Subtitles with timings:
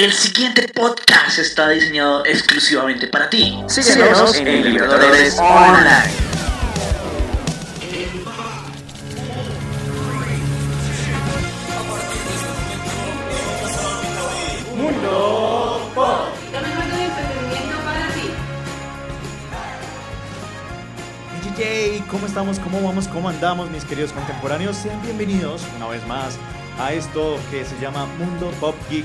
[0.00, 3.62] El siguiente podcast está diseñado exclusivamente para ti.
[3.66, 6.30] Síguenos en Libertadores Online.
[22.10, 22.58] ¿cómo estamos?
[22.58, 23.06] ¿Cómo vamos?
[23.06, 24.76] ¿Cómo andamos, mis queridos contemporáneos?
[24.76, 26.38] Sean bienvenidos una vez más
[26.78, 29.04] a esto que se llama Mundo Pop Geek,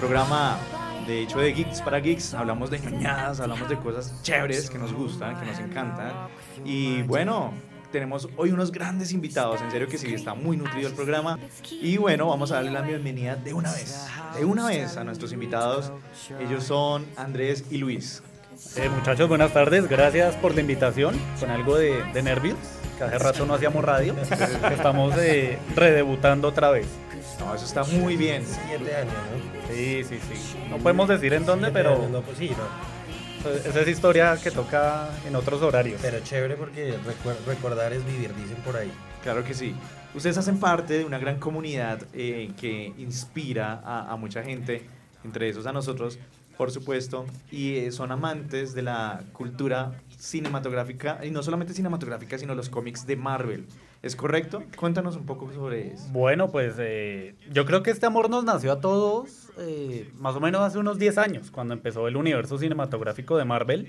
[0.00, 0.58] programa
[1.06, 2.32] de hecho de Geeks para Geeks.
[2.32, 6.28] Hablamos de ñoñadas, hablamos de cosas chéveres que nos gustan, que nos encantan.
[6.64, 7.52] Y bueno,
[7.92, 11.38] tenemos hoy unos grandes invitados, en serio que sí, está muy nutrido el programa.
[11.70, 14.06] Y bueno, vamos a darle la bienvenida de una vez,
[14.38, 15.92] de una vez a nuestros invitados.
[16.40, 18.22] Ellos son Andrés y Luis.
[18.76, 19.86] Eh, muchachos, buenas tardes.
[19.86, 21.14] Gracias por la invitación.
[21.38, 22.56] Con algo de, nervios,
[22.96, 24.14] que hace rato no hacíamos radio.
[24.70, 26.86] Estamos eh, redebutando otra vez.
[27.38, 28.44] No, eso está muy bien.
[28.46, 29.59] Siete años, ¿no?
[29.70, 30.58] Sí, sí, sí.
[30.68, 32.08] No podemos decir en dónde, pero.
[32.08, 33.00] no, pues sí, no.
[33.42, 36.00] Pues, esa es historia que toca en otros horarios.
[36.02, 36.94] Pero chévere porque
[37.46, 38.90] recordar es vivir, dicen por ahí.
[39.22, 39.74] Claro que sí.
[40.14, 44.82] Ustedes hacen parte de una gran comunidad eh, que inspira a, a mucha gente,
[45.24, 46.18] entre esos a nosotros,
[46.60, 52.54] por supuesto, y eh, son amantes de la cultura cinematográfica, y no solamente cinematográfica, sino
[52.54, 53.64] los cómics de Marvel.
[54.02, 54.62] ¿Es correcto?
[54.76, 56.04] Cuéntanos un poco sobre eso.
[56.10, 60.40] Bueno, pues eh, yo creo que este amor nos nació a todos eh, más o
[60.40, 63.88] menos hace unos 10 años, cuando empezó el universo cinematográfico de Marvel.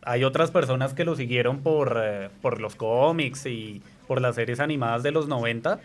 [0.00, 2.00] Hay otras personas que lo siguieron por,
[2.40, 5.78] por los cómics y por las series animadas de los 90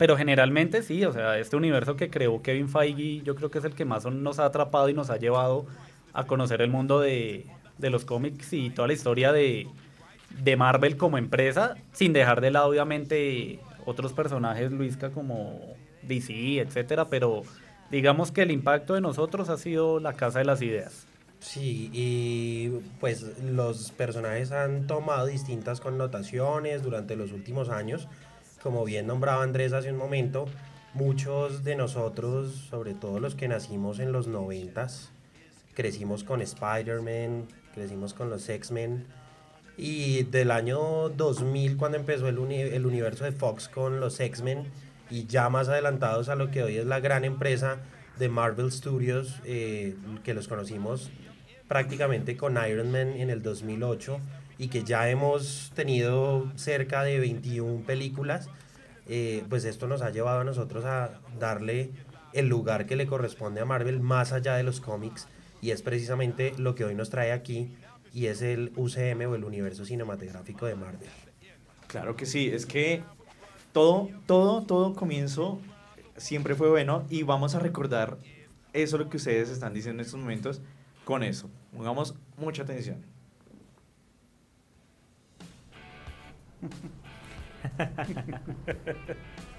[0.00, 3.64] pero generalmente sí, o sea, este universo que creó Kevin Feige, yo creo que es
[3.66, 5.66] el que más nos ha atrapado y nos ha llevado
[6.14, 7.44] a conocer el mundo de,
[7.78, 9.66] los cómics y toda la historia de,
[10.56, 15.60] Marvel como empresa, sin dejar de lado obviamente otros personajes, Luisca, como
[16.00, 17.42] DC, etcétera, pero
[17.90, 21.06] digamos que el impacto de nosotros ha sido la casa de las ideas.
[21.40, 28.08] Sí, y pues los personajes han tomado distintas connotaciones durante los últimos años
[28.62, 30.46] como bien nombraba Andrés hace un momento,
[30.94, 35.10] muchos de nosotros, sobre todo los que nacimos en los noventas,
[35.74, 39.06] crecimos con Spider-Man, crecimos con los X-Men.
[39.76, 44.66] Y del año 2000, cuando empezó el, el universo de Fox con los X-Men,
[45.10, 47.78] y ya más adelantados a lo que hoy es la gran empresa
[48.18, 51.10] de Marvel Studios, eh, que los conocimos
[51.70, 54.18] prácticamente con Iron Man en el 2008
[54.58, 58.48] y que ya hemos tenido cerca de 21 películas,
[59.06, 61.92] eh, pues esto nos ha llevado a nosotros a darle
[62.32, 65.28] el lugar que le corresponde a Marvel más allá de los cómics
[65.62, 67.72] y es precisamente lo que hoy nos trae aquí
[68.12, 71.08] y es el UCM o el universo cinematográfico de Marvel.
[71.86, 73.04] Claro que sí, es que
[73.70, 75.60] todo, todo, todo comienzo
[76.16, 78.18] siempre fue bueno y vamos a recordar
[78.72, 80.62] eso lo que ustedes están diciendo en estos momentos
[81.04, 81.50] con eso.
[81.72, 83.04] Pongamos mucha atención.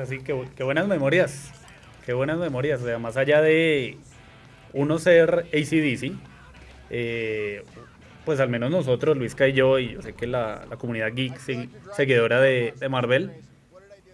[0.00, 1.52] Así que qué buenas memorias,
[2.04, 2.82] qué buenas memorias.
[2.82, 3.98] O sea, más allá de
[4.72, 6.12] uno ser ACDC,
[6.90, 7.62] eh,
[8.24, 11.38] pues al menos nosotros, Luisca y yo, y yo sé que la, comunidad geek
[11.94, 13.32] seguidora de, Marvel,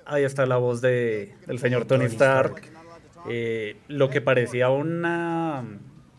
[0.04, 2.62] ahí está la voz de, del señor Tony Stark.
[3.28, 5.62] Eh, lo que parecía una,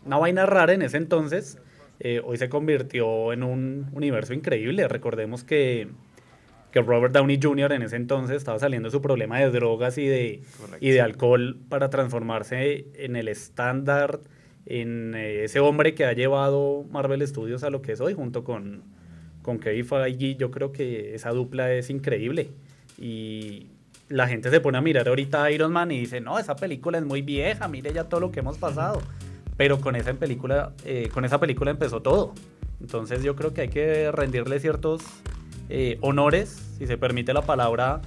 [0.04, 1.58] una vaina rara en ese entonces,
[2.00, 4.88] eh, hoy se convirtió en un universo increíble.
[4.88, 5.88] Recordemos que,
[6.72, 7.72] que Robert Downey Jr.
[7.72, 10.42] en ese entonces estaba saliendo de su problema de drogas y de,
[10.80, 14.20] y de alcohol para transformarse en el estándar
[14.66, 18.42] en eh, ese hombre que ha llevado Marvel Studios a lo que es hoy, junto
[18.42, 18.82] con,
[19.42, 20.36] con Kevin Feige.
[20.36, 22.50] Yo creo que esa dupla es increíble.
[22.98, 23.66] Y
[24.08, 26.98] la gente se pone a mirar ahorita a Iron Man y dice, no, esa película
[26.98, 29.02] es muy vieja, mire ya todo lo que hemos pasado.
[29.56, 32.32] Pero con esa película, eh, con esa película empezó todo.
[32.80, 35.02] Entonces yo creo que hay que rendirle ciertos
[35.74, 38.02] eh, honores, si se permite la palabra,